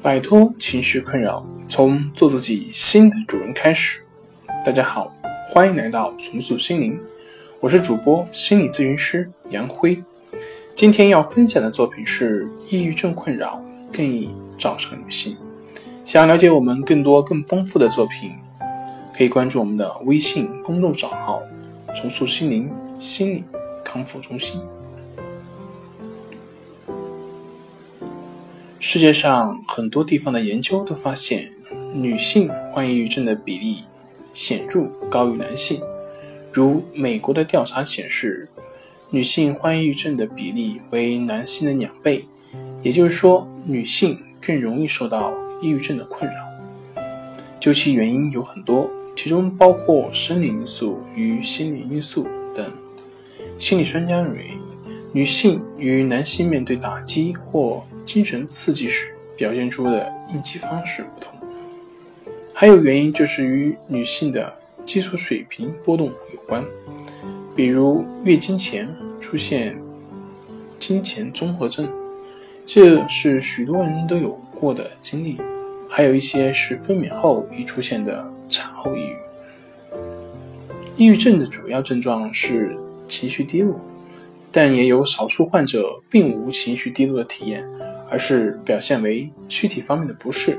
[0.00, 4.00] 摆脱情绪困扰，从做自己新的主人开始。
[4.64, 5.12] 大家好，
[5.50, 6.96] 欢迎来到重塑心灵，
[7.58, 10.00] 我是主播心理咨询师杨辉。
[10.76, 13.60] 今天要分享的作品是抑郁症困扰
[13.92, 15.36] 更易找上女性。
[16.04, 18.34] 想要了解我们更多更丰富的作品，
[19.16, 21.42] 可以关注我们的微信公众账号
[21.92, 23.42] “重塑心灵心理
[23.84, 24.60] 康复中心”。
[28.80, 31.50] 世界上很多地方的研究都发现，
[31.92, 33.82] 女性患抑郁症的比例
[34.32, 35.82] 显著高于男性。
[36.52, 38.48] 如美国的调查显示，
[39.10, 42.24] 女性患抑郁症的比例为男性的两倍，
[42.82, 46.36] 也就是说，女性更容易受到抑郁症的困扰。
[47.58, 52.64] 究其原因有很多，其中包括生理因素与心理因素等。
[53.58, 54.52] 心理专家认为，
[55.12, 61.32] 女性与男性面对打击或精神刺激时表现出的应激方式不同，
[62.52, 64.52] 还有原因就是与女性的
[64.84, 66.62] 激素水平波动有关，
[67.56, 68.88] 比如月经前
[69.18, 69.78] 出现
[70.78, 71.88] 经前综合症，
[72.66, 75.36] 这是许多人都有过的经历；
[75.88, 79.16] 还有一些是分娩后易出现的产后抑郁。
[80.96, 82.76] 抑郁症的主要症状是
[83.06, 83.80] 情绪低落，
[84.60, 87.64] 但也有少数患者并无情绪低落的体验。
[88.10, 90.58] 而是表现为躯体方面的不适，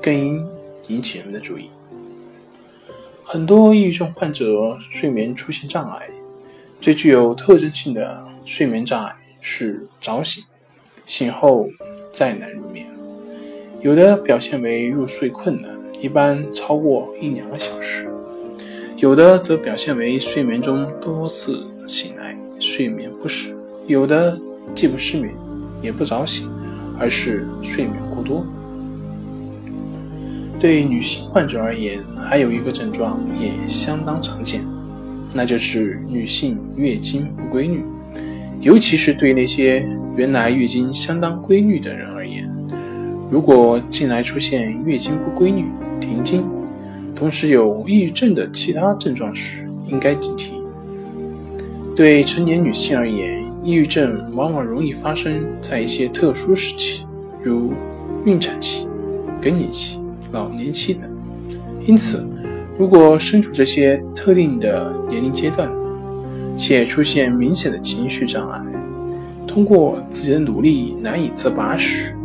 [0.00, 0.42] 更应
[0.88, 1.68] 引起人们的注意。
[3.22, 6.08] 很多抑郁症患者睡眠出现障碍，
[6.80, 10.42] 最具有特征性的睡眠障碍是早醒，
[11.04, 11.68] 醒后
[12.10, 12.86] 再难入眠。
[13.82, 15.70] 有的表现为入睡困难，
[16.00, 18.08] 一般超过一两个小时；
[18.96, 22.34] 有的则表现为睡眠中多次醒来，
[22.66, 23.52] 睡眠不实；
[23.86, 24.38] 有的
[24.74, 25.32] 既不失眠。
[25.82, 26.48] 也不早醒，
[26.98, 28.46] 而是睡眠过多。
[30.58, 34.64] 对女性患者而言，还有一个症状也相当常见，
[35.34, 37.82] 那就是女性月经不规律。
[38.62, 39.86] 尤其是对那些
[40.16, 42.50] 原来月经相当规律的人而言，
[43.30, 45.66] 如果近来出现月经不规律、
[46.00, 46.46] 停经，
[47.14, 50.53] 同时有抑郁症的其他症状时，应该警惕。
[51.96, 57.06] 对成年女性而言，抑郁症往往容易发生在一些特殊时期，
[57.40, 57.72] 如
[58.24, 58.88] 孕产期、
[59.40, 60.00] 更年期、
[60.32, 61.02] 老年期等。
[61.86, 62.26] 因此，
[62.76, 65.70] 如果身处这些特定的年龄阶段，
[66.56, 68.60] 且出现明显的情绪障碍，
[69.46, 72.16] 通过自己的努力难以自拔时，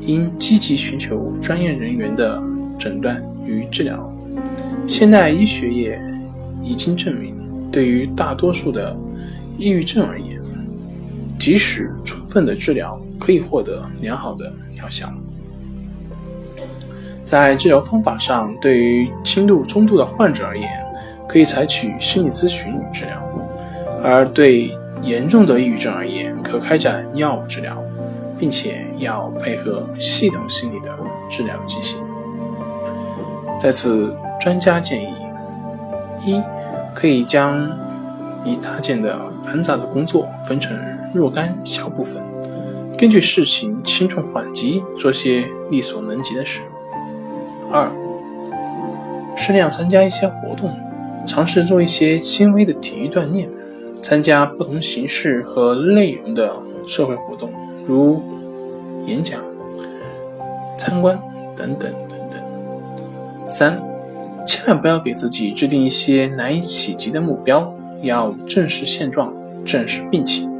[0.00, 2.42] 应积极寻求专业人员的
[2.76, 4.12] 诊断与治疗。
[4.88, 6.00] 现代医学业
[6.64, 7.36] 已经证明，
[7.70, 8.96] 对于大多数的
[9.58, 10.40] 抑郁症而言，
[11.38, 15.12] 即使充分的治疗，可以获得良好的疗效。
[17.24, 20.68] 在治疗方法上，对于轻度、中度的患者而言，
[21.28, 23.14] 可以采取心理咨询与治疗；
[24.02, 27.80] 而对严重的抑郁症而言，可开展药物治疗，
[28.36, 30.90] 并且要配合系统心理的
[31.28, 32.00] 治疗进行。
[33.60, 35.14] 在此，专家建议：
[36.24, 36.42] 一，
[36.94, 37.70] 可以将
[38.44, 40.76] 一大件的繁杂的工作分成。
[41.12, 42.22] 若干小部分，
[42.96, 46.60] 根据事情轻重缓急做些力所能及的事。
[47.72, 47.90] 二，
[49.36, 50.72] 适量参加一些活动，
[51.26, 53.48] 尝试做一些轻微的体育锻炼，
[54.00, 56.52] 参加不同形式和内容的
[56.86, 57.50] 社会活动，
[57.84, 58.22] 如
[59.06, 59.40] 演讲、
[60.78, 61.18] 参观
[61.56, 62.40] 等等等等。
[63.48, 63.82] 三，
[64.50, 67.72] 千万不要给自己制定一些难以企及的目标，
[68.02, 69.32] 要正视现状，
[69.64, 70.50] 正视病情。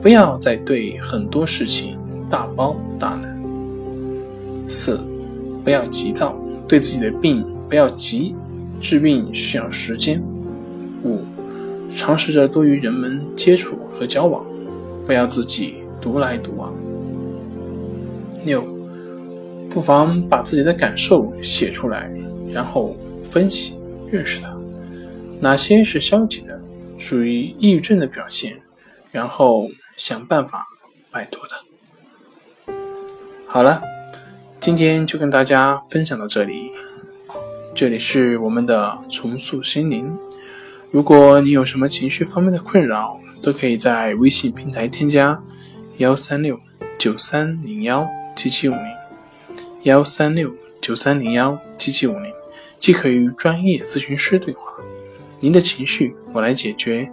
[0.00, 1.98] 不要再对很多事情
[2.30, 3.36] 大包大揽。
[4.68, 5.00] 四，
[5.64, 6.36] 不要急躁，
[6.68, 8.32] 对自己的病不要急，
[8.80, 10.22] 治病需要时间。
[11.02, 11.18] 五，
[11.96, 14.46] 尝试着多与人们接触和交往，
[15.04, 16.72] 不要自己独来独往。
[18.44, 18.64] 六，
[19.68, 22.08] 不妨把自己的感受写出来，
[22.52, 22.94] 然后
[23.30, 23.76] 分析
[24.10, 24.56] 认识它，
[25.40, 26.60] 哪些是消极的，
[26.98, 28.56] 属于抑郁症的表现，
[29.10, 29.68] 然后。
[29.96, 30.68] 想办法
[31.10, 32.74] 摆脱它。
[33.48, 33.80] 好了，
[34.60, 36.70] 今天就跟大家分享到这里。
[37.74, 40.14] 这里是我们的重塑心灵。
[40.90, 45.42] 如果你有什么情绪方面的困扰，都可以在微信平台添加
[45.96, 46.60] 幺三六
[46.98, 48.06] 九三零幺
[48.36, 48.82] 七七五零
[49.84, 52.30] 幺三六九三零幺七七五零，
[52.78, 54.72] 即可与专业咨询师对话。
[55.40, 57.10] 您的情绪我来解决。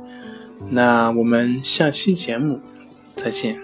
[0.69, 2.61] 那我们下期节目。
[3.15, 3.62] 再见。